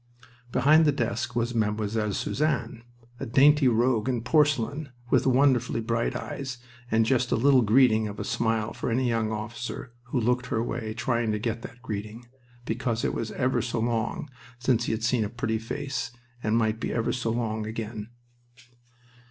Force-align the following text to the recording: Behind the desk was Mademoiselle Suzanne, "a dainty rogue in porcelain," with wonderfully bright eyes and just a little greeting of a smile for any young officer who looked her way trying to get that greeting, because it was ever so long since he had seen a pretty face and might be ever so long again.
Behind 0.51 0.85
the 0.85 0.91
desk 0.91 1.35
was 1.35 1.53
Mademoiselle 1.53 2.13
Suzanne, 2.13 2.81
"a 3.19 3.27
dainty 3.27 3.67
rogue 3.67 4.09
in 4.09 4.21
porcelain," 4.23 4.89
with 5.11 5.27
wonderfully 5.27 5.79
bright 5.79 6.15
eyes 6.15 6.57
and 6.89 7.05
just 7.05 7.31
a 7.31 7.35
little 7.35 7.61
greeting 7.61 8.07
of 8.07 8.19
a 8.19 8.23
smile 8.23 8.73
for 8.73 8.89
any 8.89 9.07
young 9.07 9.31
officer 9.31 9.93
who 10.05 10.19
looked 10.19 10.47
her 10.47 10.63
way 10.63 10.95
trying 10.95 11.31
to 11.33 11.37
get 11.37 11.61
that 11.61 11.83
greeting, 11.83 12.25
because 12.65 13.05
it 13.05 13.13
was 13.13 13.31
ever 13.33 13.61
so 13.61 13.79
long 13.79 14.27
since 14.57 14.85
he 14.85 14.91
had 14.91 15.03
seen 15.03 15.23
a 15.23 15.29
pretty 15.29 15.59
face 15.59 16.09
and 16.41 16.57
might 16.57 16.79
be 16.79 16.91
ever 16.91 17.13
so 17.13 17.29
long 17.29 17.67
again. 17.67 18.09